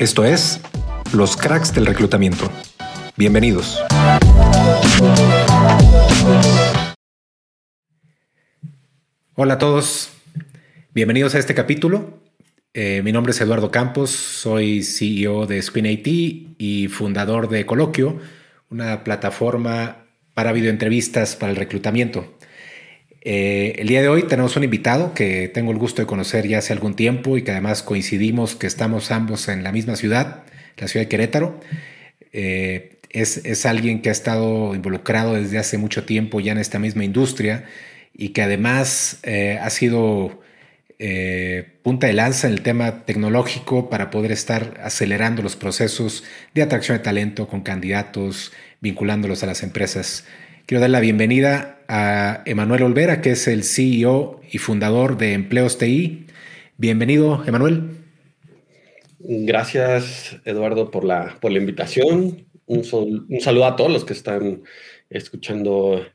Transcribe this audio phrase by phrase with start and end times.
[0.00, 0.62] Esto es
[1.12, 2.50] Los Cracks del Reclutamiento.
[3.18, 3.78] Bienvenidos.
[9.34, 10.08] Hola a todos,
[10.94, 12.18] bienvenidos a este capítulo.
[12.72, 18.18] Eh, mi nombre es Eduardo Campos, soy CEO de Screen IT y fundador de Coloquio,
[18.70, 22.38] una plataforma para videoentrevistas para el reclutamiento.
[23.22, 26.58] Eh, el día de hoy tenemos un invitado que tengo el gusto de conocer ya
[26.58, 30.44] hace algún tiempo y que además coincidimos que estamos ambos en la misma ciudad,
[30.78, 31.60] la ciudad de Querétaro.
[32.32, 37.04] Eh, es, alguien que ha estado involucrado desde hace mucho tiempo ya en esta misma
[37.04, 37.64] industria
[38.14, 40.40] y que además eh, ha sido
[41.82, 46.98] punta de lanza en el tema tecnológico para poder estar acelerando los procesos de atracción
[46.98, 48.52] de talento con candidatos,
[48.82, 50.26] vinculándolos a las empresas.
[50.66, 55.78] Quiero dar la bienvenida a Emanuel Olvera, que es el CEO y fundador de Empleos
[55.78, 56.26] TI.
[56.76, 57.90] Bienvenido, Emanuel.
[59.18, 62.46] Gracias, Eduardo, por la, por la invitación.
[62.66, 62.84] Un,
[63.40, 64.62] saludo a todos los que están
[65.08, 66.06] escuchando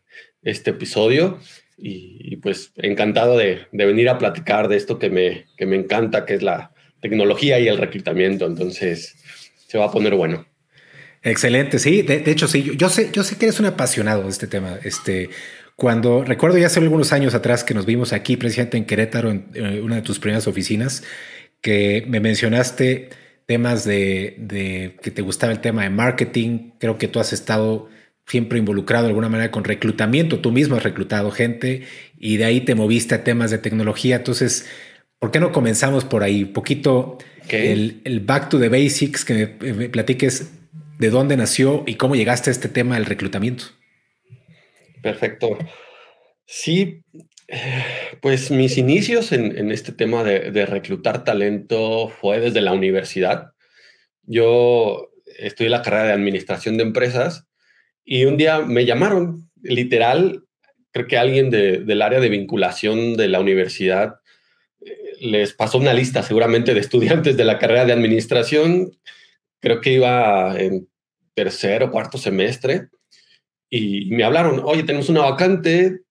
[0.42, 1.40] este episodio
[1.78, 6.36] y, pues encantado de, venir a platicar de esto que me, que me encanta, que
[6.36, 8.46] es la tecnología y el reclutamiento.
[8.46, 9.16] Entonces,
[9.68, 10.46] se va a poner bueno.
[11.26, 12.04] Excelente, sí.
[12.04, 12.74] De, hecho, sí.
[12.78, 14.78] Yo, sé, yo sé que eres un apasionado de este tema.
[14.84, 15.32] Este,
[15.76, 19.48] cuando recuerdo ya hace algunos años atrás que nos vimos aquí, precisamente en Querétaro, en,
[19.56, 21.04] eh, una de tus primeras oficinas,
[21.62, 23.10] que me mencionaste
[23.48, 26.74] temas de, de, que te gustaba el tema de marketing.
[26.80, 27.90] Creo que tú has estado
[28.28, 30.42] siempre involucrado de alguna manera con reclutamiento.
[30.42, 31.82] Tú mismo has reclutado gente
[32.20, 34.18] y de ahí te moviste a temas de tecnología.
[34.18, 34.68] Entonces,
[35.18, 36.44] ¿por qué no comenzamos por ahí?
[36.44, 37.18] Un poquito
[37.50, 40.52] el, el, back to the basics, que me platiques
[40.98, 43.66] de dónde nació y cómo llegaste a este tema del reclutamiento.
[45.02, 45.58] Perfecto.
[46.46, 47.04] Sí,
[48.22, 53.52] pues mis inicios en, este tema de, reclutar talento fue desde la universidad.
[54.24, 57.48] Yo estudié la carrera de administración de empresas
[58.04, 60.44] y un día me llamaron, literal,
[60.92, 64.16] creo que alguien del área de vinculación de la universidad
[64.86, 68.92] eh, les pasó una lista seguramente de estudiantes de la carrera de administración
[69.66, 70.88] creo que iba en
[71.34, 72.90] tercer o cuarto semestre,
[73.68, 76.02] y me hablaron, oye, tenemos una vacante.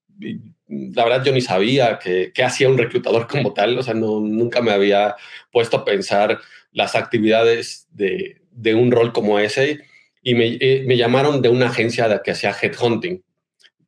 [0.67, 4.61] la verdad yo ni sabía qué hacía un reclutador como tal, o sea, no, nunca
[4.61, 5.15] me había
[5.53, 6.41] puesto a pensar
[6.73, 9.83] las actividades de, de un rol como ese,
[10.21, 13.23] y me, eh, me, llamaron de una agencia de, que hacía headhunting,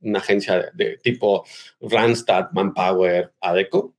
[0.02, 1.44] una agencia de, tipo
[1.80, 3.96] Randstad, Manpower, Adeco.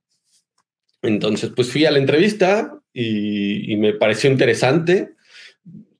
[1.02, 5.17] Entonces, pues fui a la entrevista y, y me pareció interesante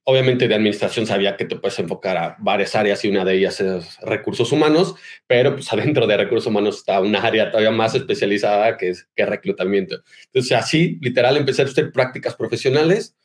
[0.09, 3.61] Obviamente de administración sabía que te puedes enfocar a varias áreas y una de ellas
[3.61, 4.95] es recursos humanos,
[5.27, 9.23] pero pues adentro de recursos humanos está una área todavía más especializada que es que
[9.23, 10.01] reclutamiento.
[10.25, 13.15] Entonces así, literal, empecé a hacer prácticas profesionales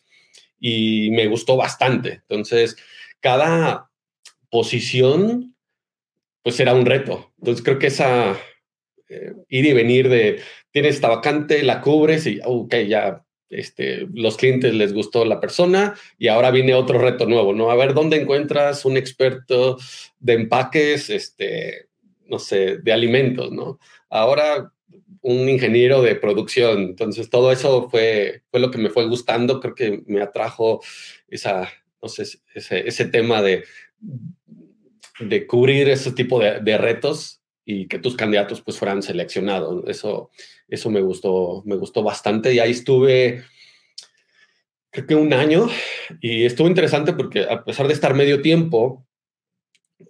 [0.61, 2.21] y me gustó bastante.
[2.29, 2.77] Entonces,
[3.19, 3.91] cada
[4.51, 5.57] posición
[6.43, 7.33] pues era un reto.
[7.39, 8.39] Entonces creo que esa
[9.09, 13.24] eh, ir y venir de tienes esta vacante, la cubres y ok, ya
[13.59, 17.71] este, los clientes les gustó la persona y ahora viene otro reto nuevo, ¿no?
[17.71, 19.79] A ver, ¿dónde encuentras un experto
[20.21, 21.89] de empaques, este,
[22.27, 23.79] no sé, de alimentos, ¿no?
[24.11, 24.73] Ahora
[25.25, 26.83] un ingeniero de producción.
[26.83, 29.59] Entonces, todo eso fue, fue lo que me fue gustando.
[29.59, 30.83] Creo que me atrajo
[31.29, 31.67] esa,
[32.03, 33.65] no sé, ese, ese tema de,
[35.21, 39.85] de cubrir ese tipo de, de, retos y que tus candidatos pues fueran seleccionados.
[39.89, 40.31] Eso,
[40.69, 43.45] eso me gustó, me gustó bastante y ahí estuve
[44.91, 45.69] creo que un año
[46.21, 49.05] y estuvo interesante porque a pesar de estar medio tiempo,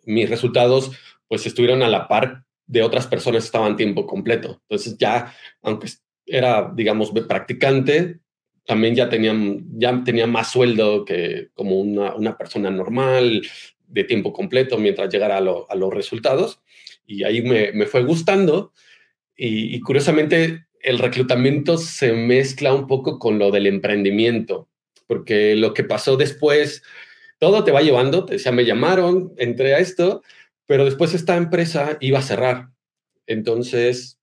[0.04, 0.92] mis resultados
[1.26, 4.60] pues estuvieron a la par de otras personas que estaban tiempo completo.
[4.68, 5.88] Entonces ya, aunque
[6.26, 8.20] era, digamos, practicante,
[8.66, 9.34] también ya tenía,
[9.72, 13.42] ya tenía más sueldo que como una, una persona normal
[13.86, 16.60] de tiempo completo mientras llegara a, a los resultados.
[17.06, 18.72] Y ahí me, me fue gustando
[19.36, 24.68] y, curiosamente, el reclutamiento se mezcla un poco con lo del emprendimiento,
[25.06, 26.82] porque lo que pasó después,
[27.38, 30.22] todo te va llevando, te decía, me llamaron, entré a esto,
[30.66, 32.68] pero después esta empresa iba a cerrar.
[33.26, 34.20] Entonces,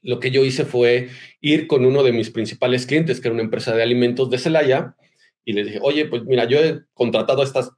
[0.00, 1.10] lo que yo hice fue
[1.40, 4.96] ir con uno de mis principales clientes, que era una empresa de alimentos de Celaya,
[5.44, 7.70] y les dije, oye, pues mira, yo he contratado a estas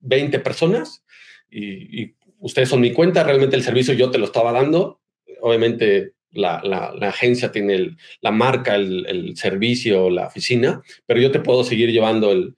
[0.00, 1.04] 20 personas
[1.50, 5.00] y, y ustedes son mi cuenta, realmente el servicio yo te lo estaba dando,
[5.40, 11.90] obviamente la, agencia tiene la marca, el, servicio, la oficina, pero yo te puedo seguir
[11.90, 12.54] llevando el,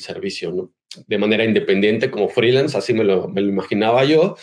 [0.00, 0.72] servicio, ¿no?
[1.06, 4.36] De manera independiente, como freelance, así me lo, imaginaba yo.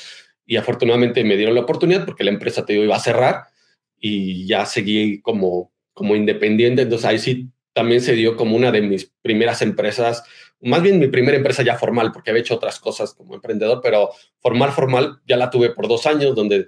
[0.46, 3.46] Y afortunadamente me dieron la oportunidad porque la empresa te iba a cerrar
[4.00, 6.82] y ya seguí como, como independiente.
[6.84, 10.24] Entonces ahí sí también se dio como una de mis primeras empresas,
[10.66, 14.10] más bien mi primera empresa ya formal, porque había hecho otras cosas como emprendedor, pero
[14.40, 16.68] formal, formal, ya la tuve por dos años, donde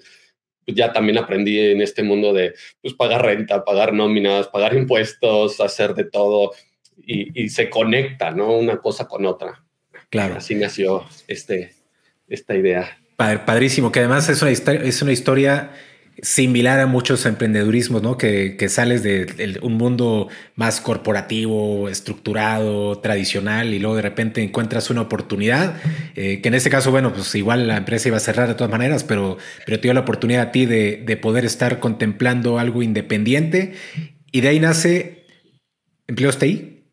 [0.67, 5.95] ya también aprendí en este mundo de pues, pagar renta, pagar nóminas, pagar impuestos, hacer
[5.95, 6.51] de todo,
[6.97, 8.51] y, se conecta, ¿no?
[8.53, 9.63] Una cosa con otra.
[10.09, 10.35] Claro.
[10.35, 11.73] Así nació este,
[12.27, 12.99] esta idea.
[13.15, 15.71] Padrísimo, que además es una, es una historia
[16.22, 18.18] similar a muchos emprendedurismos, ¿no?
[18.18, 25.02] Que, sales de, un mundo más corporativo, estructurado, tradicional, y luego de repente encuentras una
[25.02, 25.75] oportunidad,
[26.16, 28.72] eh, que en este caso, bueno, pues igual la empresa iba a cerrar de todas
[28.72, 32.81] maneras, pero, pero te dio la oportunidad a ti de, de poder estar contemplando algo
[32.81, 33.74] independiente,
[34.31, 35.18] y de ahí nace
[36.08, 36.84] Empleos TI.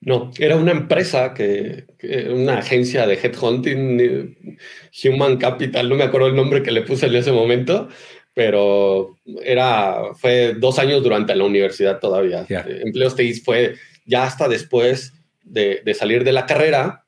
[0.00, 1.86] No, era una empresa que,
[2.30, 4.58] una agencia de headhunting, eh,
[5.04, 7.88] Human Capital, no me acuerdo el nombre que le puse en ese momento,
[8.36, 12.44] pero era, fue dos años durante la universidad todavía.
[12.46, 17.06] Eh, Empleos TI fue ya hasta después de, salir de la carrera.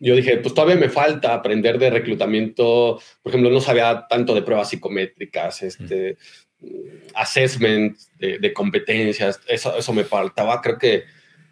[0.00, 3.00] Yo dije, pues todavía me falta aprender de reclutamiento.
[3.22, 6.18] Por ejemplo, no sabía tanto de pruebas psicométricas, este,
[7.14, 9.40] assessment de, competencias.
[9.48, 10.60] Eso, eso me faltaba.
[10.60, 11.04] Creo que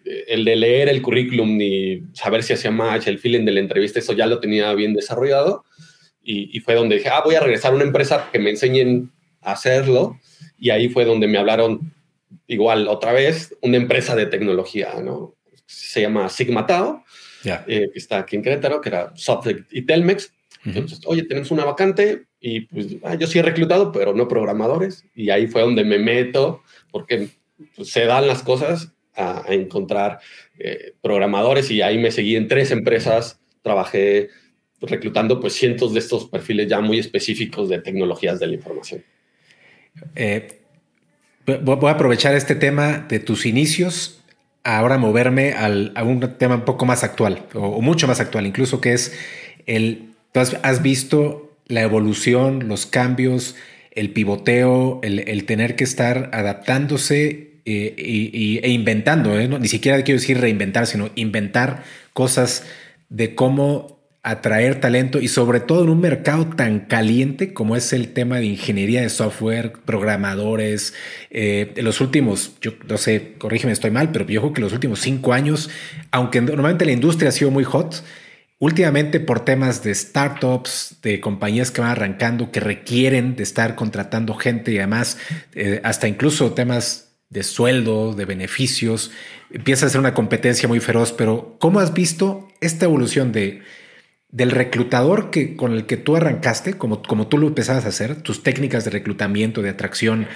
[0.05, 3.61] eh, el de leer el currículum y saber si hacía match, el feeling de la
[3.61, 5.65] entrevista, eso ya lo tenía bien desarrollado
[6.25, 9.11] y, fue donde dije, ah, voy a regresar a una empresa que me enseñen
[9.41, 10.19] a hacerlo.
[10.59, 11.93] Y ahí fue donde me hablaron,
[12.47, 15.35] igual, otra vez, una empresa de tecnología, ¿no?
[15.67, 17.05] Se llama Sigma Tao,
[17.45, 20.33] eh, que está aquí en Querétaro, que era Software y Telmex.
[20.65, 25.05] Entonces, oye, tenemos una vacante y pues ah, yo sí he reclutado, pero no programadores.
[25.15, 27.31] Y ahí fue donde me meto, porque
[27.75, 30.21] pues, se dan las cosas a, encontrar
[30.59, 34.31] eh, programadores y ahí me seguí en tres empresas, trabajé
[34.91, 39.03] reclutando pues cientos de estos perfiles ya muy específicos de tecnologías de la información.
[40.15, 40.61] Eh,
[41.47, 44.23] voy a aprovechar este tema de tus inicios,
[44.65, 48.81] ahora moverme al, a un tema un poco más actual, o, mucho más actual, incluso
[48.81, 49.13] que es
[49.67, 53.57] el, tú has, visto la evolución, los cambios,
[53.93, 59.49] el pivoteo, el, tener que estar adaptándose eh, e inventando, ¿eh?
[59.49, 62.65] ni siquiera quiero decir reinventar, sino inventar cosas
[63.09, 68.13] de cómo atraer talento y sobre todo en un mercado tan caliente como es el
[68.13, 70.95] tema de ingeniería de software, programadores.
[71.31, 75.01] Eh, los últimos, yo no sé, corrígeme, estoy mal, pero yo creo que los últimos
[75.01, 75.71] cinco años,
[76.13, 78.05] aunque normalmente la industria ha sido muy hot,
[78.61, 84.35] últimamente por temas de startups, de compañías que van arrancando, que requieren de estar contratando
[84.35, 85.19] gente y además
[85.57, 89.11] eh, hasta incluso temas de sueldo, de beneficios,
[89.51, 93.63] empieza a ser una competencia muy feroz, pero ¿cómo has visto esta evolución de
[94.33, 98.23] del reclutador que, con el que tú arrancaste, como, como tú lo empezabas a hacer,
[98.23, 100.27] tus técnicas de reclutamiento, de atracción,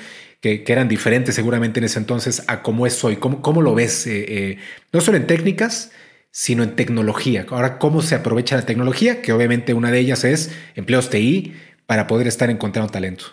[0.40, 3.16] que, eran diferentes seguramente en ese entonces a cómo es hoy.
[3.16, 4.06] ¿Cómo, cómo lo ves?
[4.06, 4.58] Eh, eh,
[4.93, 5.90] no solo en técnicas,
[6.31, 7.46] sino en tecnología.
[7.48, 9.22] Ahora, ¿cómo se aprovecha la tecnología?
[9.22, 11.54] Que obviamente una de ellas es empleos TI
[11.87, 13.25] para poder estar encontrando talento.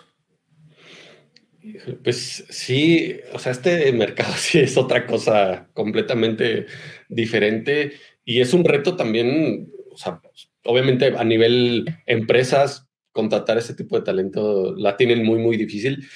[2.02, 6.66] Pues sí, o sea, este mercado sí es otra cosa completamente
[7.10, 7.92] diferente
[8.24, 10.22] y es un reto también, o sea,
[10.64, 16.06] obviamente a nivel empresas, contratar ese tipo de talento la tienen muy, muy difícil,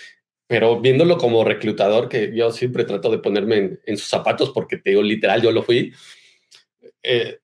[0.46, 4.90] pero viéndolo como reclutador, que yo siempre trato de ponerme en, sus zapatos porque te
[4.90, 5.92] digo, literal, yo lo fui.
[7.02, 7.38] Eh,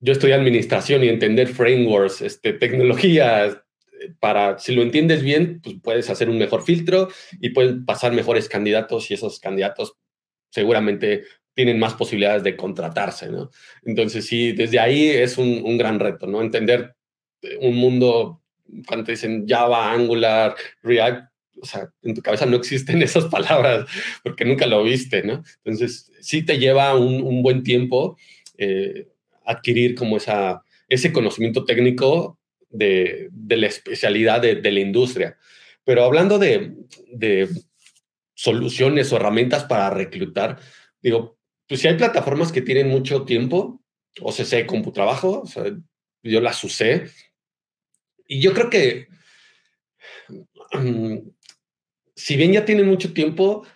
[0.00, 3.58] yo estudié administración y entender frameworks, este, tecnologías,
[4.20, 7.08] para, si lo entiendes bien, pues puedes hacer un mejor filtro
[7.40, 9.96] y pueden pasar mejores candidatos y esos candidatos
[10.50, 11.24] seguramente
[11.56, 13.50] tienen más posibilidades de contratarse, ¿no?
[13.82, 16.42] Entonces, sí, desde ahí es un, gran reto, ¿no?
[16.42, 16.94] Entender
[17.40, 18.42] eh, un mundo,
[18.86, 21.30] cuando te dicen Java, Angular, React,
[21.62, 23.88] o sea, en tu cabeza no existen esas palabras
[24.22, 25.42] porque nunca lo viste, ¿no?
[25.64, 28.18] Entonces, sí te lleva un, buen tiempo
[28.58, 29.08] eh,
[29.46, 35.38] adquirir como esa, ese conocimiento técnico de, la especialidad de, la industria.
[35.84, 36.74] Pero hablando de,
[37.10, 37.48] de
[38.34, 40.58] soluciones o herramientas para reclutar,
[41.00, 41.35] digo,
[41.68, 43.80] pues si hay plataformas que tienen mucho tiempo,
[44.20, 45.64] OCC CompuTrabajo, o sea,
[46.22, 47.10] yo las usé.
[48.26, 49.08] Y yo creo que,
[50.72, 51.18] mm,
[52.14, 53.66] si bien ya tienen mucho tiempo,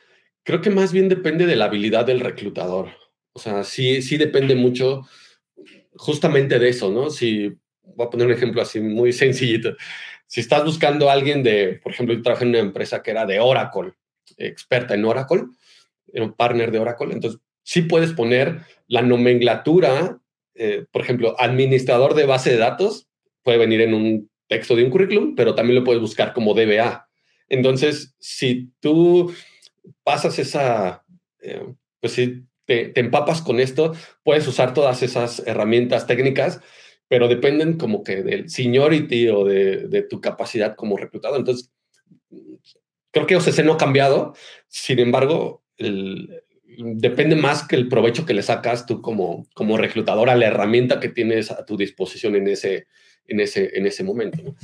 [0.42, 2.90] creo que más bien depende de la habilidad del reclutador.
[3.32, 5.02] O sea, sí, sí depende mucho
[5.94, 7.10] justamente de eso, ¿no?
[7.10, 7.48] Si,
[7.82, 9.76] voy a poner un ejemplo así muy sencillito.
[10.26, 13.26] Si estás buscando a alguien de, por ejemplo, yo trabajé en una empresa que era
[13.26, 13.92] de Oracle,
[14.36, 15.44] experta en Oracle,
[16.12, 20.18] era un partner de Oracle, entonces sí puedes poner la nomenclatura,
[20.54, 23.08] eh, por ejemplo, administrador de base de datos,
[23.42, 27.08] puede venir en un texto de un currículum, pero también lo puedes buscar como DBA.
[27.48, 29.32] Entonces, si tú
[30.02, 31.04] pasas esa,
[31.40, 36.60] eh, pues si te, empapas con esto, puedes usar todas esas herramientas técnicas,
[37.08, 41.36] pero dependen como que del seniority o de, de tu capacidad como reclutado.
[41.36, 41.72] Entonces,
[43.10, 44.34] creo que OCC no ha cambiado,
[44.68, 45.64] sin embargo,
[46.82, 51.00] depende más que el provecho que le sacas tú como, como reclutador a la herramienta
[51.00, 52.86] que tienes a tu disposición en ese,
[53.26, 54.54] en ese, en ese momento.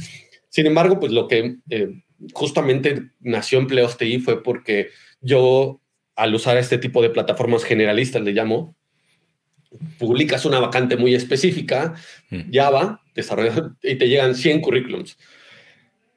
[0.48, 4.88] Sin embargo, pues lo que eh, justamente nació Empleos TI fue porque
[5.20, 5.80] yo,
[6.14, 8.76] al usar este tipo de plataformas generalistas, le llamo,
[9.98, 11.94] publicas una vacante muy específica,
[12.30, 12.52] mm.
[12.52, 13.02] Java,
[13.82, 15.18] y te llegan 100 currículums.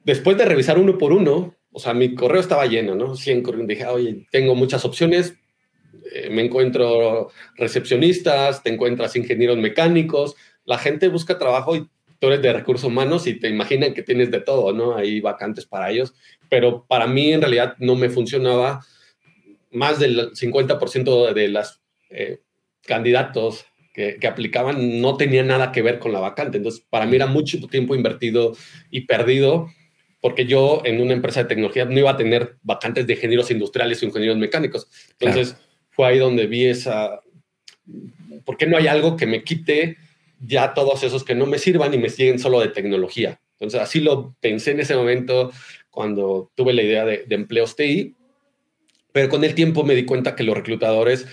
[0.04, 3.16] Después de revisar uno por uno, o sea, mi correo estaba lleno, ¿no?
[3.16, 3.68] 100 currículums.
[3.68, 5.34] Dije, oye, tengo muchas opciones,
[6.12, 11.88] eh, me encuentro recepcionistas, te encuentras ingenieros mecánicos, la gente busca trabajo y
[12.18, 14.96] tú eres de recursos humanos y te imaginan que tienes de todo, ¿no?
[14.96, 16.14] Hay vacantes para ellos,
[16.48, 18.84] pero para mí en realidad no me funcionaba.
[19.72, 22.40] Más del 50% de las eh,
[22.82, 23.64] candidatos
[23.94, 26.56] que, que, aplicaban no tenían nada que ver con la vacante.
[26.56, 28.56] Entonces, para mí era mucho tiempo invertido
[28.90, 29.68] y perdido
[30.20, 34.02] porque yo en una empresa de tecnología no iba a tener vacantes de ingenieros industriales
[34.02, 34.88] o ingenieros mecánicos.
[35.18, 35.56] Entonces,
[36.00, 37.20] fue ahí donde vi esa...
[38.46, 39.98] ¿Por qué no hay algo que me quite
[40.40, 43.38] ya todos esos que no me sirvan y me siguen solo de tecnología.
[43.58, 45.52] Entonces, así lo pensé en ese momento
[45.90, 48.14] cuando tuve la idea de, empleos TI,
[49.12, 51.26] pero con el tiempo me di cuenta que los reclutadores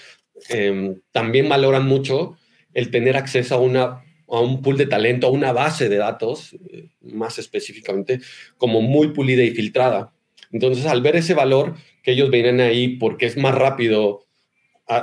[0.49, 2.35] em, también valoran mucho
[2.73, 6.57] el tener acceso a, una, a un pool de talento, a una base de datos,
[6.69, 8.19] eh, más específicamente,
[8.57, 10.11] como muy pulida y filtrada.
[10.51, 14.26] Entonces, al ver ese valor que ellos vienen ahí porque es más rápido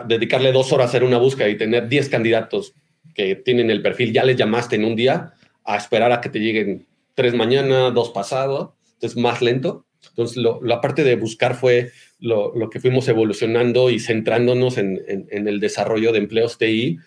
[0.07, 2.75] dedicarle dos horas a hacer una búsqueda y tener 10 candidatos
[3.15, 6.41] que tienen el perfil, ya les llamaste en un día, a esperar a que te
[6.41, 9.87] lleguen tres mañana, dos pasado, entonces más lento.
[10.11, 15.49] Entonces, la parte de buscar fue lo, lo, que fuimos evolucionando y centrándonos en, en,
[15.49, 16.99] el desarrollo de empleos TI.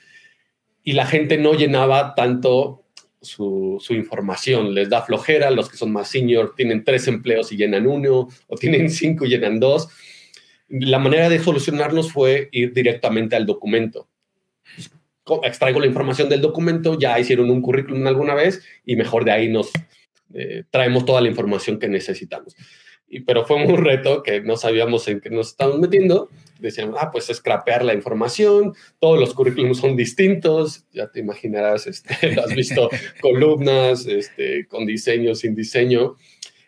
[0.84, 2.86] Y la gente no llenaba tanto
[3.22, 7.58] su, su, información, les da flojera, los que son más senior tienen tres empleos y
[7.58, 9.90] llenan uno, o tienen cinco y llenan dos.
[10.70, 14.08] La manera de solucionarlos fue ir directamente al documento
[15.44, 19.50] extraigo la información del documento, ya hicieron un currículum alguna vez y mejor de ahí
[19.50, 19.72] nos
[20.34, 22.56] eh, traemos toda la información que necesitamos.
[23.10, 26.30] Y, pero fue un reto que no sabíamos en qué nos estábamos metiendo.
[26.60, 32.14] Decíamos, ah, pues scrapear la información, todos los currículums son distintos, ya te imaginarás, este,
[32.42, 32.90] has visto
[33.22, 36.18] columnas este, con diseño, sin diseño.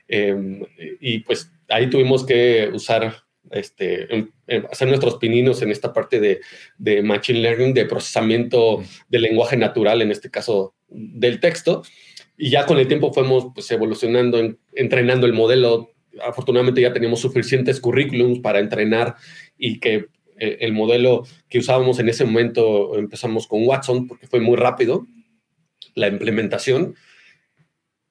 [0.07, 0.61] Em,
[1.01, 4.29] y pues ahí tuvimos que usar este,
[4.71, 10.11] hacer nuestros pininos en esta parte de, Machine Learning, de procesamiento del lenguaje natural, en
[10.11, 11.83] este caso del texto.
[12.37, 14.39] Y ya con el tiempo fuimos pues, evolucionando,
[14.73, 15.91] entrenando el modelo.
[16.25, 19.15] Afortunadamente ya teníamos suficientes currículums para entrenar
[19.57, 24.39] y que eh, el modelo que usábamos en ese momento empezamos con Watson porque fue
[24.39, 25.05] muy rápido
[25.95, 26.95] la implementación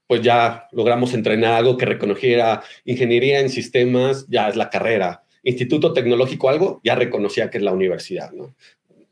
[0.09, 5.23] pues ya logramos entrenar algo que reconociera ingeniería en sistemas, ya es la carrera.
[5.49, 8.55] Instituto Tecnológico algo, ya reconocía que es la universidad, ¿no?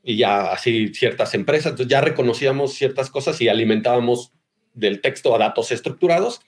[0.02, 4.32] Y ya así ciertas empresas, entonces ya reconocíamos ciertas cosas y alimentábamos
[4.74, 6.40] del texto a datos estructurados.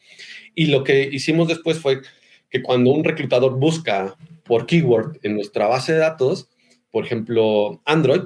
[0.55, 2.03] Y lo que hicimos después fue
[2.51, 6.51] que cuando un reclutador busca por keyword en nuestra base de datos,
[6.91, 8.23] por ejemplo, Android,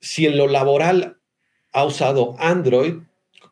[0.00, 1.18] si en lo laboral
[1.72, 2.94] ha usado Android,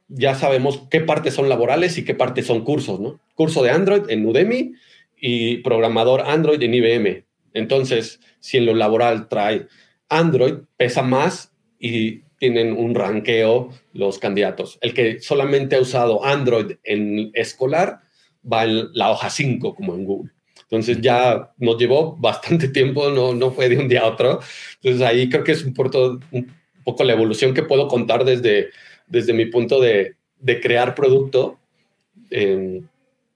[0.08, 3.20] ya sabemos qué partes son laborales y qué partes son cursos, ¿no?
[3.34, 4.72] Curso de Android en Udemy
[5.20, 7.24] y programador Android en IBM.
[7.54, 9.66] Entonces, si en lo laboral trae
[10.08, 14.78] Android, pesa más y tienen un ranqueo los candidatos.
[14.80, 18.00] El que solamente ha usado Android en escolar
[18.50, 20.30] va en la hoja 5 como en Google.
[20.62, 24.40] Entonces ya nos llevó bastante tiempo, no, no fue de un día a otro.
[24.82, 25.74] Entonces ahí creo que es un,
[26.30, 28.68] un poco la evolución que puedo contar desde,
[29.06, 31.58] desde mi punto de, de crear producto,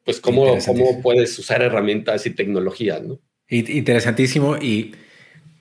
[0.04, 3.18] pues cómo, cómo puedes usar herramientas y tecnologías, ¿no?
[3.48, 4.94] Interesantísimo y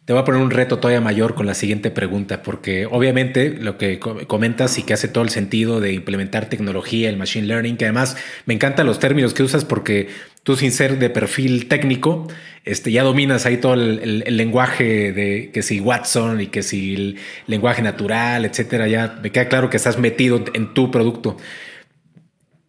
[0.05, 3.77] te voy a poner un reto todavía mayor con la siguiente pregunta, porque obviamente lo
[3.77, 7.85] que comentas y que hace todo el sentido de implementar tecnología, el machine learning, que
[7.85, 10.09] además me encantan los términos que usas porque
[10.43, 12.27] tú sin ser de perfil técnico,
[12.65, 17.17] este, ya dominas ahí todo el, lenguaje de que si Watson y que si el
[17.45, 21.37] lenguaje natural, etcétera, ya me queda claro que estás metido en tu producto.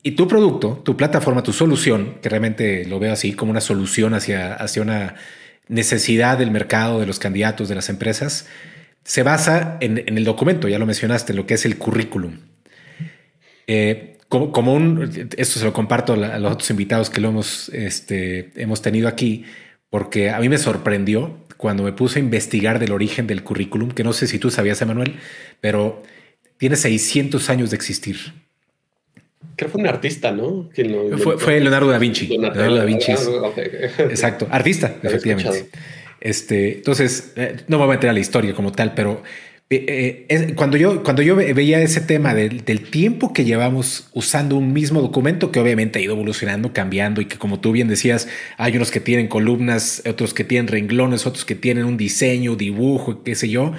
[0.02, 4.14] Y tu producto, tu plataforma, tu solución, que realmente lo veo así como una solución
[4.14, 5.14] hacia, hacia una
[5.68, 8.47] necesidad del mercado, de los candidatos, de las empresas,
[9.04, 12.38] se basa en, el documento, ya lo mencionaste, lo que es el currículum.
[13.66, 18.50] Eh, como, un, esto se lo comparto a, los otros invitados que lo hemos, este,
[18.56, 19.44] hemos tenido aquí,
[19.90, 24.02] porque a mí me sorprendió cuando me puse a investigar del origen del currículum, que
[24.02, 25.16] no sé si tú sabías, Emanuel,
[25.61, 26.02] pero
[26.56, 28.41] tiene 600 años de existir.
[29.56, 30.70] Creo que fue un artista, ¿no?
[31.38, 32.26] fue, Leonardo da Vinci.
[32.26, 33.12] Leonardo, da Vinci.
[33.99, 35.68] exacto, artista, efectivamente.
[36.20, 39.22] Este, entonces, eh, no me voy a meter a la historia como tal, pero
[39.75, 44.72] eh, eh, cuando, yo, cuando yo veía ese tema del, tiempo que llevamos usando un
[44.75, 48.76] mismo documento, que obviamente ha ido evolucionando, cambiando y que como tú bien decías, hay
[48.76, 53.34] unos que tienen columnas, otros que tienen renglones, otros que tienen un diseño, dibujo, qué
[53.34, 53.72] sé yo.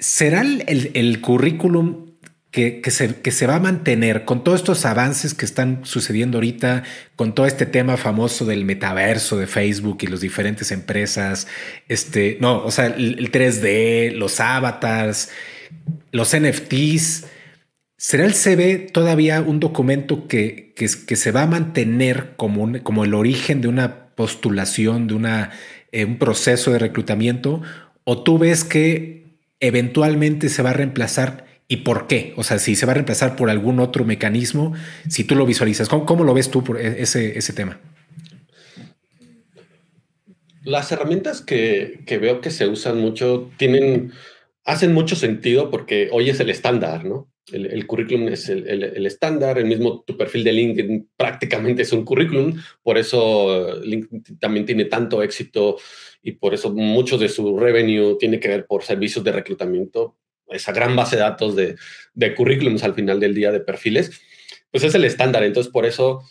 [0.00, 2.09] ¿Será el, el currículum
[2.50, 6.82] que, se, que, se, va a mantener con todos estos avances que están sucediendo ahorita,
[7.14, 11.46] con todo este tema famoso del metaverso de Facebook y las diferentes empresas,
[11.88, 15.30] este, no, o sea, el, 3D, los avatars,
[16.10, 17.26] los NFTs.
[17.96, 23.14] ¿Será el CV todavía un documento que, que, se va a mantener como, como el
[23.14, 25.50] origen de una postulación, de una,
[25.92, 27.62] eh, un proceso de reclutamiento?
[28.04, 32.34] ¿O tú ves que eventualmente se va a reemplazar y por qué.
[32.36, 34.74] O sea, si se va a reemplazar por algún otro mecanismo,
[35.08, 37.80] si tú lo visualizas, ¿cómo, lo ves tú por e-, ese, ese tema?
[40.64, 44.10] Las herramientas que, veo que se usan mucho tienen,
[44.64, 47.30] hacen mucho sentido porque hoy es el estándar, ¿no?
[47.52, 52.60] El, currículum es el, estándar, el mismo tu perfil de LinkedIn prácticamente es un currículum,
[52.82, 55.76] por eso LinkedIn también tiene tanto éxito
[56.22, 60.16] y por eso mucho de su revenue tiene que ver por servicios de reclutamiento
[60.50, 61.76] esa gran base de datos de,
[62.14, 64.20] de currículums al final del día de perfiles,
[64.70, 65.42] pues es el estándar.
[65.42, 66.22] Entonces, por eso,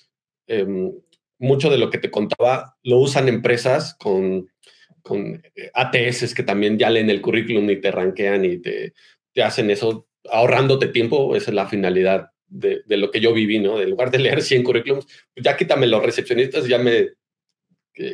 [0.48, 0.92] em,
[1.38, 4.50] mucho de lo que te contaba lo usan empresas con,
[5.02, 8.94] con eh, ATS que también ya leen el currículum y te rankean y te,
[9.34, 11.36] te hacen eso ahorrándote tiempo.
[11.36, 13.80] Esa es la finalidad de, de, lo que yo viví, ¿no?
[13.82, 17.10] En lugar de leer 100 currículums, pues ya quítame los recepcionistas, ya me,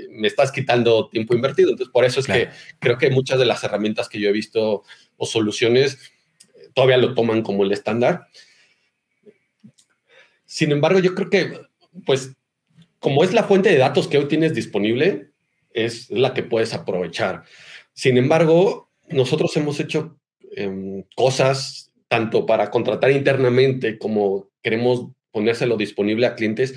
[0.09, 1.69] me estás quitando tiempo invertido.
[1.71, 2.49] Entonces, por eso es que
[2.79, 4.83] creo que muchas de las herramientas que yo he visto
[5.17, 6.11] o soluciones
[6.55, 8.27] eh, todavía lo toman como el estándar.
[10.45, 11.59] Sin embargo, yo creo que,
[12.05, 12.35] pues,
[12.99, 15.31] como es la fuente de datos que hoy tienes disponible,
[15.73, 17.43] es la que puedes aprovechar.
[17.93, 20.17] Sin embargo, nosotros hemos hecho
[20.55, 26.75] em, cosas tanto para contratar internamente como queremos ponérselo disponible a clientes.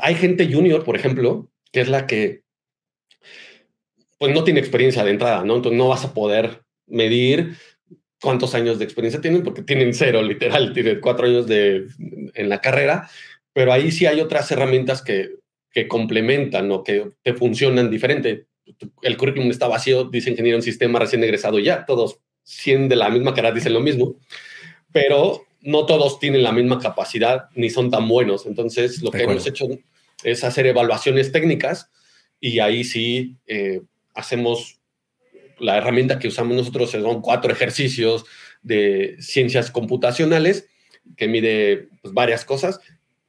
[0.00, 2.42] Hay gente junior, por ejemplo, que es la que
[4.18, 5.56] pues no tiene experiencia de entrada, ¿no?
[5.56, 7.56] Entonces no vas a poder medir
[8.20, 11.86] cuántos años de experiencia tienen, porque tienen cero, literal, tienen cuatro años de,
[12.34, 13.10] en la carrera,
[13.52, 15.36] pero ahí sí hay otras herramientas que,
[15.70, 18.46] que complementan o que te funcionan diferente.
[19.02, 23.10] El currículum está vacío, dice ingeniero en sistema recién egresado ya, todos 100 de la
[23.10, 24.16] misma cara dicen lo mismo,
[24.92, 28.44] pero no todos tienen la misma capacidad ni son tan buenos.
[28.46, 29.66] Entonces, lo que hemos hecho
[30.22, 31.90] es hacer evaluaciones técnicas
[32.38, 33.80] y ahí sí eh,
[34.14, 34.78] hacemos
[35.58, 38.24] la herramienta que usamos nosotros son cuatro ejercicios
[38.62, 40.68] de ciencias computacionales
[41.16, 42.80] que mide pues, varias cosas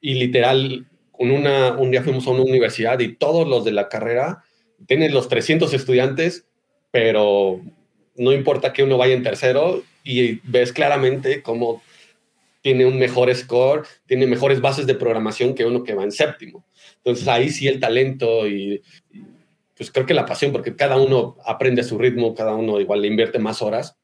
[0.01, 3.87] y literal con una, un día fuimos a una universidad y todos los de la
[3.87, 4.43] carrera
[4.87, 6.45] tienen los 300 estudiantes,
[6.91, 7.61] pero
[8.15, 11.81] no importa que uno vaya en tercero y ves claramente cómo
[12.65, 16.65] tiene un mejor score, tiene mejores bases de programación que uno que va en séptimo.
[16.95, 18.81] Entonces ahí sí el talento y
[19.77, 23.03] pues creo que la pasión, porque cada uno aprende a su ritmo, cada uno igual
[23.03, 23.99] le invierte más horas,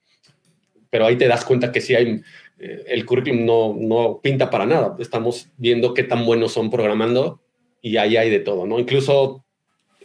[0.91, 2.21] pero ahí te das cuenta que sí hay,
[2.60, 4.95] eh, el currículum no, no pinta para nada.
[5.00, 7.41] Estamos viendo qué tan buenos son programando
[7.82, 8.78] y ahí hay de todo, ¿no?
[8.78, 9.43] Incluso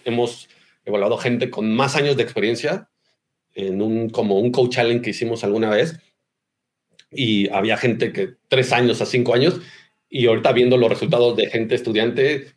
[0.06, 0.48] hemos
[0.86, 2.88] evaluado gente con más años de experiencia
[3.54, 6.00] en un, como un coach challenge que hicimos alguna vez
[7.10, 9.60] y había gente que tres años a cinco años
[10.08, 12.48] y ahorita viendo los resultados de gente estudiante,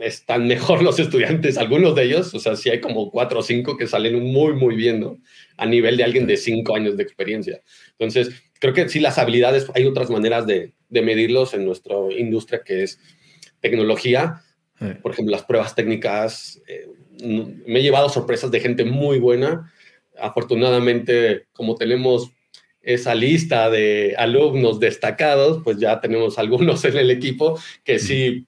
[0.00, 3.76] están mejor los estudiantes, algunos de ellos, o sea, sí hay como cuatro o cinco
[3.76, 5.18] que salen muy, muy bien, ¿no?
[5.56, 7.62] A nivel de alguien de cinco años de experiencia.
[7.92, 12.62] Entonces, creo que sí, las habilidades, hay otras maneras de, de medirlos en nuestra industria
[12.64, 13.00] que es
[13.60, 14.42] tecnología.
[15.02, 16.62] Por ejemplo, las pruebas técnicas.
[16.68, 16.86] Eh,
[17.66, 19.72] me he llevado sorpresas de gente muy buena.
[20.16, 22.30] Afortunadamente, como tenemos
[22.88, 28.46] esa lista de alumnos destacados, pues ya tenemos algunos en el equipo que sí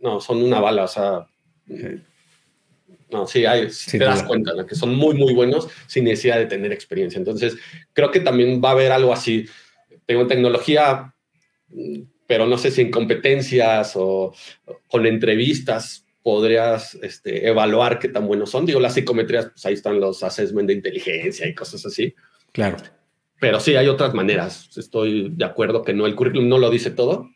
[0.00, 1.26] no, son una bala, o sea,
[3.10, 6.44] no, sí, hay, te das cuenta de que son muy, muy buenos sin necesidad de
[6.44, 7.16] tener experiencia.
[7.16, 7.56] Entonces,
[7.94, 9.46] creo que también va a haber algo así.
[10.04, 11.14] Tengo tecnología,
[12.26, 14.34] pero no sé si en competencias o
[14.88, 18.66] con entrevistas podrías este, evaluar qué tan buenos son.
[18.66, 22.14] Digo, las psicometrías, pues ahí están los assessment de inteligencia y cosas así.
[22.52, 22.76] Claro.
[23.40, 24.70] Pero sí, hay otras maneras.
[24.76, 27.30] Estoy de acuerdo que no, el currículum no lo dice todo.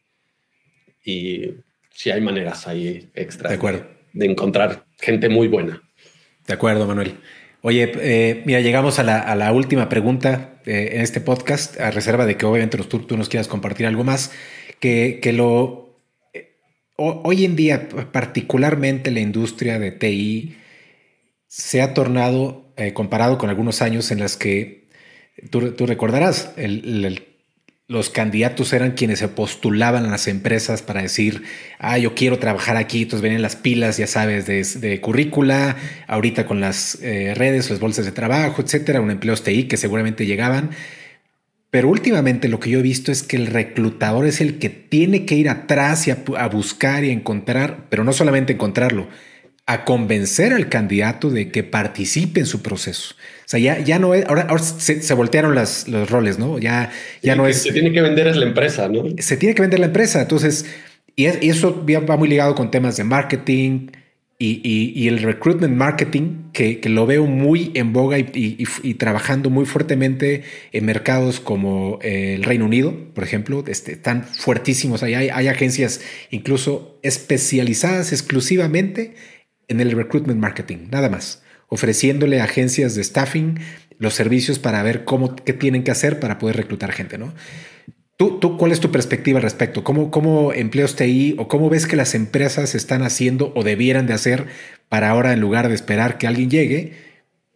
[1.04, 1.54] Y
[1.90, 3.50] sí hay maneras ahí extra.
[3.50, 3.87] De acuerdo.
[4.12, 5.82] de encontrar gente muy buena.
[6.46, 7.14] De acuerdo, Manuel.
[7.61, 12.37] Oye, eh, mira, llegamos a la, última pregunta eh, en este podcast, a reserva de
[12.37, 14.32] que obviamente tú, tú nos quieras compartir algo más,
[14.78, 16.00] que, que lo...
[16.32, 16.56] Eh,
[16.96, 20.56] hoy en día, particularmente la industria de TI,
[21.48, 24.78] se ha tornado, comparado con algunos años en las que,
[25.51, 27.24] tú, recordarás, el
[27.88, 31.42] los candidatos eran quienes se postulaban a las empresas para decir,
[31.79, 35.74] ah, yo quiero trabajar aquí, entonces venían las pilas, ya sabes, de, currícula,
[36.07, 40.27] ahorita con las eh, redes, las bolsas de trabajo, etcétera, un empleo TI que seguramente
[40.27, 40.70] llegaban.
[41.70, 45.24] Pero últimamente lo que yo he visto es que el reclutador es el que tiene
[45.24, 49.09] que ir atrás y a buscar y encontrar, pero no solamente encontrarlo,
[49.68, 53.14] a convencer al candidato de que participe en su proceso.
[53.14, 56.59] O sea, ya, ya no es, ahora, se, voltearon las, los roles, ¿no?
[56.59, 56.90] Ya,
[57.22, 57.64] ya no es...
[57.64, 59.04] Se tiene que vender es la empresa, ¿no?
[59.18, 60.22] Se tiene que vender la empresa.
[60.22, 60.64] Entonces,
[61.16, 63.88] y, eso va muy ligado con temas de marketing
[64.38, 70.87] y, el recruitment marketing, que, lo veo muy en boga y, trabajando muy fuertemente en
[70.87, 75.02] mercados como el Reino Unido, por ejemplo, este, están fuertísimos.
[75.02, 76.00] Hay, hay agencias
[76.31, 79.12] incluso especializadas exclusivamente
[79.68, 83.59] en el recruitment marketing, nada más, ofreciéndole agencias de staffing
[83.98, 87.35] los servicios para ver cómo, qué tienen que hacer para poder reclutar gente, ¿no?
[88.16, 89.85] ¿Tú, tú cuál es tu perspectiva al respecto?
[89.85, 94.14] ¿Cómo, ¿Cómo empleos TI o cómo ves que las empresas están haciendo o debieran de
[94.14, 94.46] hacer
[94.88, 96.94] para ahora, en lugar de esperar que alguien llegue,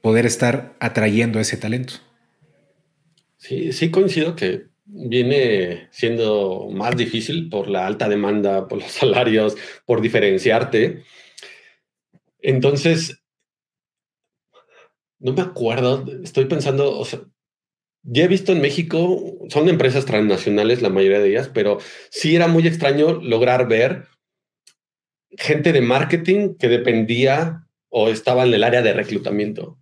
[0.02, 1.94] poder estar atrayendo ese talento?
[3.38, 9.56] Sí, sí coincido que viene siendo más difícil por la alta demanda, por los salarios,
[9.84, 11.02] por diferenciarte.
[12.42, 13.22] Entonces,
[15.18, 17.20] no me acuerdo, estoy pensando, o sea,
[18.02, 21.78] ya he visto en México, son empresas transnacionales la mayoría de ellas, pero
[22.10, 24.06] sí era muy extraño lograr ver
[25.38, 29.78] gente de marketing que dependía o estaba en el área de reclutamiento.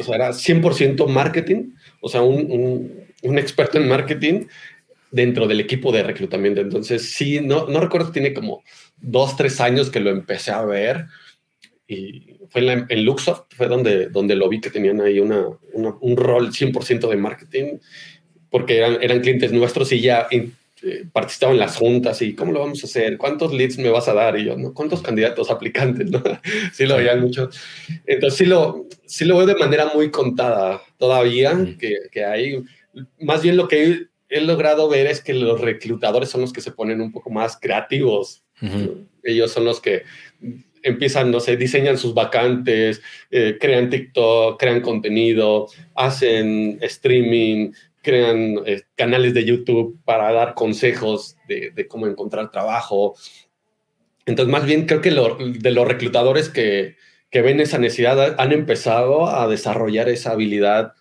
[0.00, 4.46] O sea, era 100% marketing, o sea, un, experto en marketing
[5.10, 6.62] dentro del equipo de reclutamiento.
[6.62, 8.62] Entonces, sí, no, no recuerdo, tiene como
[8.96, 11.06] dos, tres años que lo empecé a ver
[11.86, 16.50] y fue en, Luxoft, fue donde, donde lo vi que tenían ahí una, un rol
[16.50, 17.78] 100% de marketing,
[18.50, 22.60] porque eran, eran clientes nuestros y ya eh, participaban en las juntas y cómo lo
[22.60, 24.74] vamos a hacer, cuántos leads me vas a dar y yo, ¿no?
[24.74, 26.10] ¿Cuántos candidatos aplicantes?
[26.10, 26.22] ¿no?
[26.72, 27.50] sí lo veían mucho.
[28.06, 32.64] Entonces sí lo, sí lo veo de manera muy contada todavía, que, que hay,
[33.20, 36.72] más bien lo que he, logrado ver es que los reclutadores son los que se
[36.72, 38.42] ponen un poco más creativos.
[39.24, 40.02] Ellos son los que
[40.82, 48.82] empiezan, no sé, diseñan sus vacantes, eh, crean TikTok, crean contenido, hacen streaming, crean eh,
[48.96, 53.14] canales de YouTube para dar consejos de, cómo encontrar trabajo.
[54.26, 56.96] Entonces, más bien creo que de los reclutadores que,
[57.30, 60.92] que, ven esa necesidad han empezado a desarrollar esa habilidad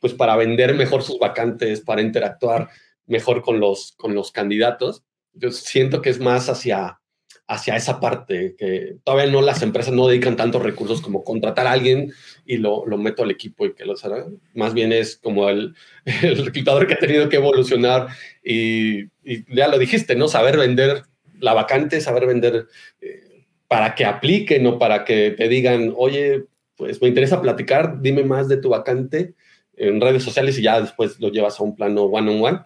[0.00, 2.68] pues para vender mejor sus vacantes, para interactuar
[3.06, 5.04] mejor con los, con los candidatos.
[5.32, 7.00] Yo siento que es más hacia
[7.48, 11.72] hacia esa parte, que todavía no las empresas no dedican tantos recursos como contratar a
[11.72, 12.12] alguien
[12.44, 14.26] y lo, lo meto al equipo y que lo hará.
[14.54, 15.74] Más bien es como el,
[16.22, 18.08] el, reclutador que ha tenido que evolucionar
[18.42, 20.26] y, y, ya lo dijiste, ¿no?
[20.26, 21.02] Saber vender
[21.38, 22.66] la vacante, saber vender
[23.00, 26.44] eh, para que apliquen o para que te digan, oye,
[26.76, 29.34] pues me interesa platicar, dime más de tu vacante
[29.76, 32.60] en redes sociales y ya después lo llevas a un plano one-on-one.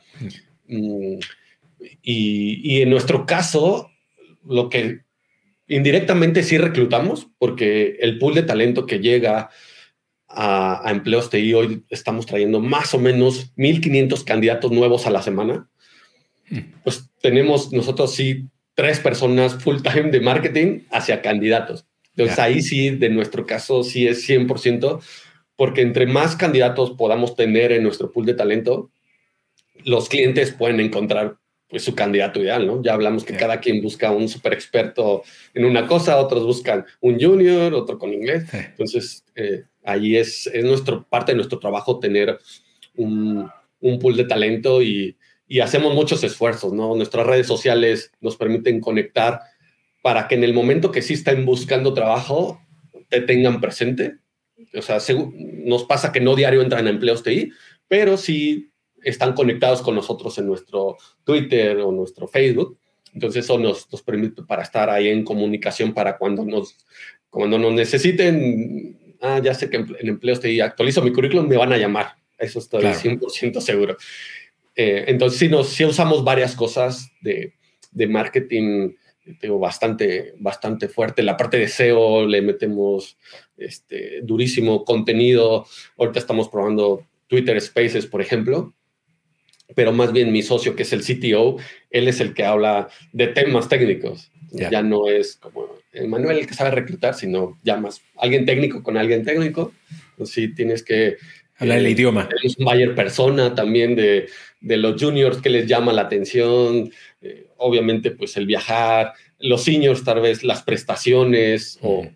[0.69, 1.19] Mm,
[2.03, 3.90] y, y en nuestro caso,
[4.45, 5.01] lo que
[5.67, 9.51] indirectamente sí reclutamos, porque el pool de talento que llega
[10.29, 15.69] a, empleos TI hoy estamos trayendo más o menos 1.500 candidatos nuevos a la semana.
[16.49, 16.73] Hmm.
[16.85, 21.87] Pues tenemos nosotros sí tres personas full time de marketing hacia candidatos.
[22.17, 25.01] Entonces ahí sí, de nuestro caso, sí es 100%,
[25.57, 28.91] porque entre más candidatos podamos tener en nuestro pool de talento,
[29.85, 31.40] los clientes pueden encontrar
[31.71, 32.83] pues, su candidato ideal, ¿no?
[32.83, 35.23] Ya hablamos que cada quien busca un super experto
[35.55, 38.45] en una cosa, otros buscan un junior, otro con inglés.
[38.53, 42.39] Entonces, eh, ahí es, es nuestro, parte de nuestro trabajo tener
[42.97, 43.49] un,
[43.81, 46.97] un pool de talento y, y, hacemos muchos esfuerzos, ¿no?
[46.97, 49.41] Nuestras redes sociales nos permiten conectar
[50.03, 52.61] para que en el momento que sí estén buscando trabajo,
[53.09, 54.17] te tengan presente.
[54.75, 54.99] O sea,
[55.65, 57.53] nos pasa que no diario entran a empleos TI,
[57.89, 58.70] pero sí
[59.03, 62.79] están conectados con nosotros en nuestro Twitter o nuestro Facebook.
[63.13, 66.77] Entonces eso nos, nos permite para estar ahí en comunicación para cuando nos,
[67.29, 71.73] cuando nos necesiten, ah, ya sé que en empleos te actualizo mi currículum, me van
[71.73, 72.15] a llamar.
[72.39, 73.97] Eso estoy 100% seguro.
[74.75, 77.55] Eh, entonces sí, nos, sí usamos varias cosas de,
[77.91, 78.93] de marketing
[79.39, 81.23] tengo bastante, bastante fuerte.
[81.23, 83.19] La parte de SEO le metemos
[83.57, 85.67] este, durísimo contenido.
[85.99, 88.75] Ahorita estamos probando Twitter Spaces, por ejemplo,
[89.75, 91.57] pero más bien mi socio, que es el CTO,
[91.91, 94.31] él es el que habla de temas técnicos.
[94.53, 95.69] Ya no es como
[96.09, 99.73] Manuel el que sabe reclutar, sino ya más alguien técnico con alguien técnico.
[100.25, 101.17] Sí, tienes que...
[101.57, 102.29] Hablar el eh, idioma.
[102.43, 104.29] Es mayor persona también de,
[104.61, 106.91] de, los juniors que les llama la atención.
[107.21, 112.07] Eh, obviamente, pues el viajar, los seniors tal vez las prestaciones o,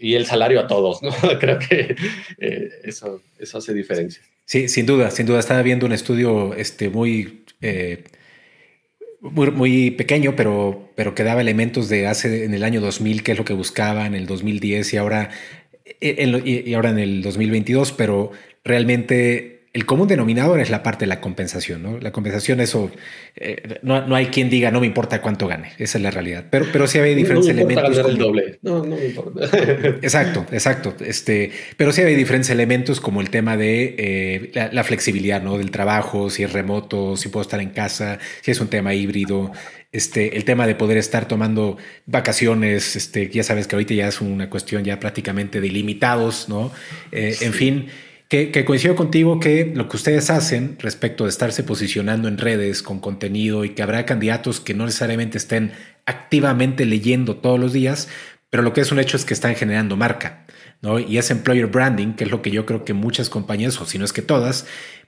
[0.00, 1.10] y el salario a todos, ¿no?
[1.40, 1.94] Creo que
[2.38, 4.22] eh, eso, eso hace diferencia.
[4.50, 5.38] Sí, sin duda, sin duda.
[5.38, 8.02] Estaba viendo un estudio este, muy, eh,
[9.20, 13.38] muy, pequeño, pero, pero que daba elementos de hace en el año 2000, que es
[13.38, 15.30] lo que buscaba en el 2010 y ahora,
[16.00, 18.32] eh, y ahora en el 2022, pero
[18.64, 21.98] realmente el común denominador es la parte de la compensación, ¿no?
[22.00, 22.90] La compensación, eso,
[23.36, 26.46] eh, no, hay quien diga no me importa cuánto gane, esa es la realidad.
[26.50, 27.96] Pero, pero sí hay diferentes no me elementos.
[27.96, 28.58] Ganar el doble.
[28.62, 29.44] No, no me importa.
[30.02, 30.96] exacto, exacto.
[31.04, 35.56] Este, pero sí hay diferentes elementos como el tema de eh, la, flexibilidad, ¿no?
[35.56, 39.52] Del trabajo, si es remoto, si puedo estar en casa, si es un tema híbrido.
[39.92, 44.20] Este, el tema de poder estar tomando vacaciones, este, ya sabes que ahorita ya es
[44.20, 46.72] una cuestión ya prácticamente de ilimitados, ¿no?
[47.12, 47.86] Eh, en fin
[48.30, 53.00] que, coincido contigo que lo que ustedes hacen respecto de estarse posicionando en redes con
[53.00, 55.72] contenido y que habrá candidatos que no necesariamente estén
[56.06, 58.08] activamente leyendo todos los días,
[58.48, 60.46] pero lo que es un hecho es que están generando marca,
[60.80, 61.00] ¿no?
[61.00, 63.98] Y es employer branding, que es lo que yo creo que muchas compañías, o si
[63.98, 64.64] no es que todas,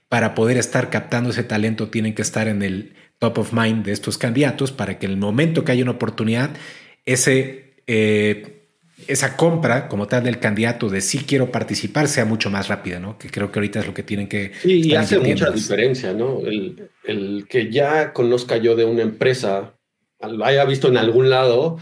[0.09, 3.93] para poder estar captando ese talento tienen que estar en el top of mind de
[3.93, 6.51] estos candidatos para que en el momento que haya una oportunidad,
[7.05, 7.73] ese...
[7.87, 8.62] Eh,
[9.07, 13.17] esa compra como tal del candidato de sí quiero participar sea mucho más rápida, ¿no?
[13.17, 14.51] Que creo que ahorita es lo que tienen que...
[14.61, 16.39] Sí, y hace mucha diferencia, ¿no?
[16.39, 19.73] El, el, que ya conozca yo de una empresa,
[20.21, 21.77] lo haya visto en algún lado,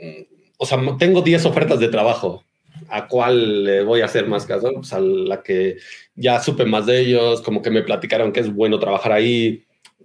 [0.00, 0.22] mm,
[0.56, 2.44] o sea, tengo 10 ofertas de trabajo.
[2.88, 4.72] ¿A cuál le voy a hacer más caso?
[4.74, 5.76] Pues a la que
[6.14, 9.64] ya supe más de ellos, como que me platicaron que es bueno trabajar ahí.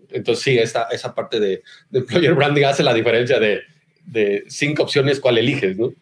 [0.10, 3.62] Entonces, sí, esta, esa parte de, de employer branding hace la diferencia de,
[4.06, 5.78] de cinco opciones, ¿cuál eliges?
[5.78, 5.94] ¿no?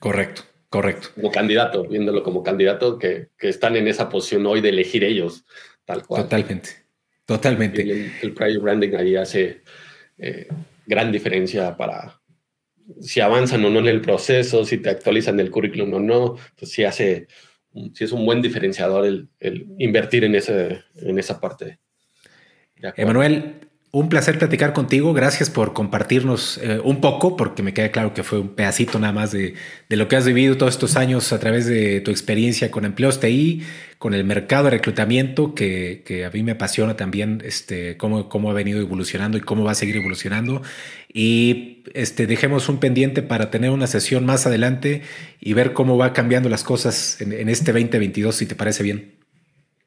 [0.00, 1.10] Correcto, correcto.
[1.14, 5.44] Como candidato, viéndolo como candidato que, están en esa posición hoy de elegir ellos,
[5.84, 6.24] tal cual.
[6.24, 6.70] Totalmente,
[7.24, 7.82] totalmente.
[7.82, 9.62] el, el branding ahí hace
[10.18, 10.48] eh,
[10.86, 12.20] gran diferencia para
[13.00, 16.72] si avanzan o no en el proceso, si te actualizan el currículum o no, pues
[16.72, 17.28] sí hace,
[17.94, 21.78] sí es un buen diferenciador el, invertir en, ese, en esa parte.
[22.96, 25.12] Emanuel, un placer platicar contigo.
[25.12, 29.12] Gracias por compartirnos eh, un poco, porque me queda claro que fue un pedacito nada
[29.12, 29.54] más de,
[29.88, 33.62] lo que has vivido todos estos años a través de tu experiencia con empleos TI,
[33.98, 38.54] con el mercado de reclutamiento, que, a mí me apasiona también este, cómo, cómo ha
[38.54, 40.62] venido evolucionando y cómo va a seguir evolucionando.
[41.12, 45.02] Y este, dejemos un pendiente para tener una sesión más adelante
[45.40, 49.16] y ver cómo va cambiando las cosas en, en este 2022, si te parece bien.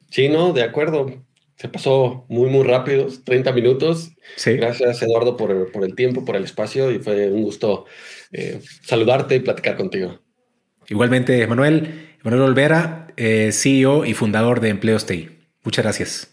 [0.09, 1.23] Sí, no, de acuerdo
[1.63, 4.11] se pasó muy, muy rápido, 30 minutos.
[4.45, 5.49] Gracias, Eduardo, por,
[5.81, 7.85] el tiempo, por el espacio y fue un gusto
[8.33, 10.19] eh, saludarte y platicar contigo.
[10.89, 15.29] Igualmente, Manuel, Manuel Olvera, eh, CEO y fundador de Empleos TI.
[15.63, 16.32] Muchas gracias.